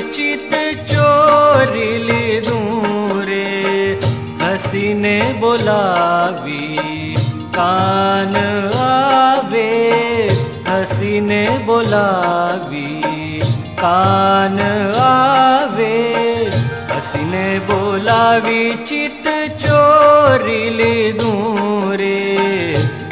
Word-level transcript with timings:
चित 0.00 0.50
चोरी 0.90 1.90
ले 2.04 2.40
दूं 2.40 3.22
रे 3.24 3.44
हसी 4.42 4.92
ने 4.94 5.16
बोलावी 5.40 6.68
कान 7.56 8.36
आवे 8.82 9.68
हसी 10.68 11.20
ने 11.20 11.42
बोलावी 11.66 12.86
कान 13.82 14.58
आवे 15.02 15.94
हसी 16.92 17.24
ने 17.30 17.46
बोलावी 17.70 18.62
चित 18.88 19.28
चोरी 19.64 20.62
ले 20.78 20.96
दूं 21.20 21.96
रे 22.02 22.18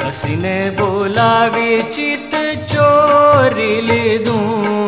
हसी 0.04 0.36
ने 0.42 0.58
बोलावी 0.80 1.82
चित 1.94 2.34
चोरी 2.72 3.80
ले 3.88 4.02
दूं 4.24 4.79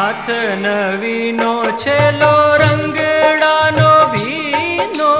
નાથ 0.00 0.28
નવીનો 0.62 1.52
છેલો 1.82 2.32
રંગડાનો 2.60 3.90
ભીનો 4.12 5.12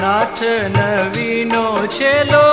નાથ 0.00 0.42
નવીનો 0.76 1.64
છેલો 1.88 2.44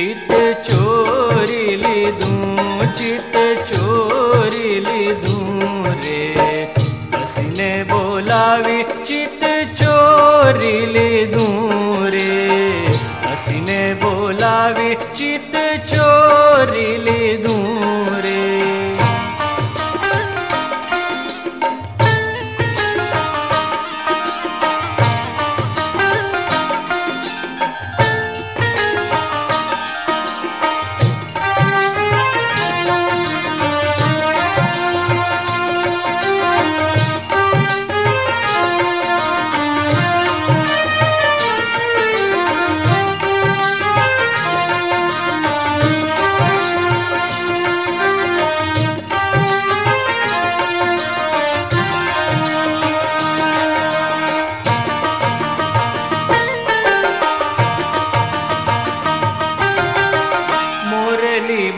चित 0.00 0.30
चोरी 0.66 1.64
चित्र 2.98 3.42
चोर 3.70 4.54
बोलावि 7.90 8.82
चित् 9.08 9.44
चोर 9.80 10.60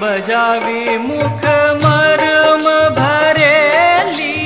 बजावी 0.02 0.98
मुख 0.98 1.42
मरम 1.82 2.64
भरेली। 2.96 4.38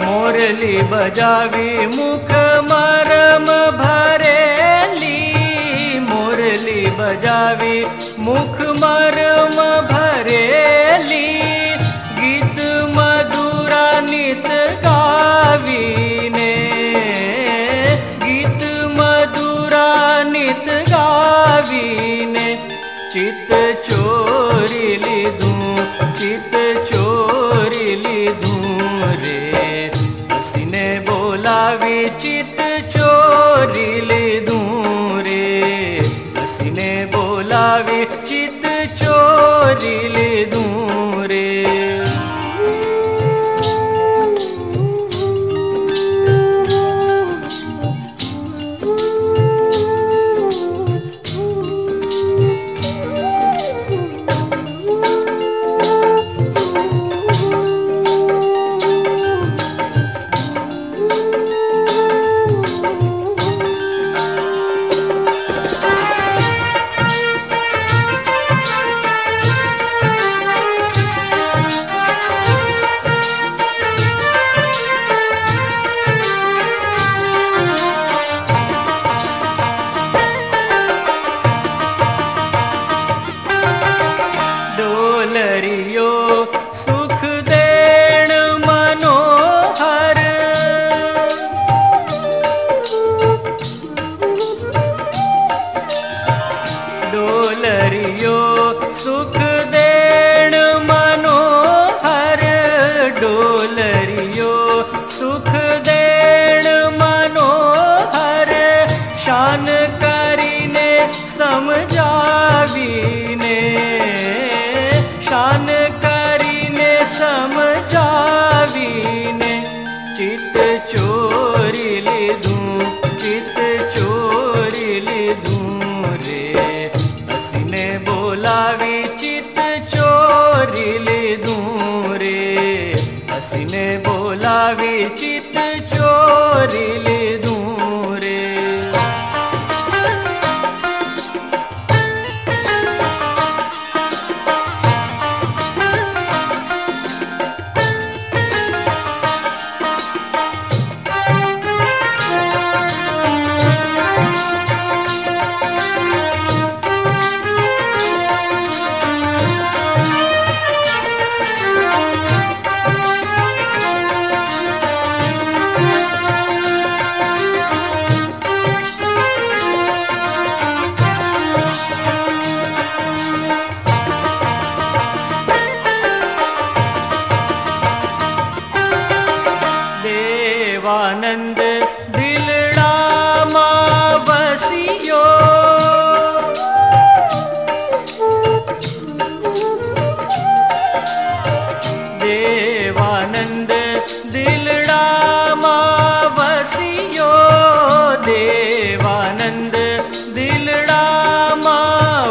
मोरली 0.00 0.76
बजावी 0.92 1.86
मुख 1.86 2.30
मरम 2.70 3.46
भरेली। 3.82 5.20
मोरली 6.10 6.86
बजावी 6.98 7.76
मुख 8.18 8.60
मर 8.82 9.05
चित 23.16 23.52
चु 23.86 23.95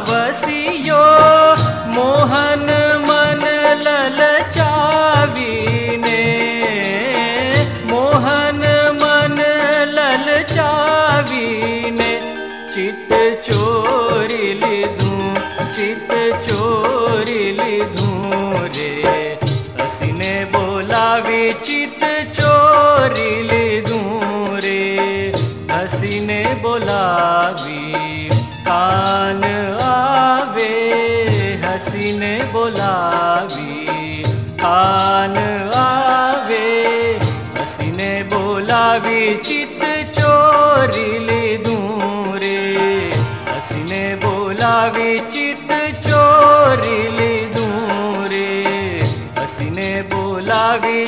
वसयो 0.07 1.03
मोहन 1.95 2.67
मनल 3.07 4.19
चावीन। 4.55 6.05
मोहन 7.91 8.61
मनल 9.01 10.27
चावीन 10.53 11.99
चित्त 12.75 13.11
चो 13.47 13.84
ी 27.67 28.29
कान 28.67 29.43
आवे 29.85 30.73
हसिन 31.63 32.21
बोलावि। 32.53 33.73
कान 34.61 35.35
आवे 35.81 36.67
हसिन 37.57 37.99
बोलावि 38.31 39.21
चित् 39.45 39.83
चोरलूरे 40.17 41.43
हसिन 43.49 43.91
बोला 44.23 44.75
विचित् 44.95 45.71
चोरलूरे 46.07 47.41
हसिन 49.39 49.77
बोलावि 50.13 50.99